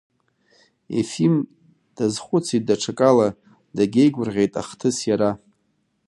[0.99, 1.35] Ефим
[1.95, 3.27] дазхәыцит даҽакала,
[3.75, 5.31] дагьеигәырӷьеит ахҭыс иара…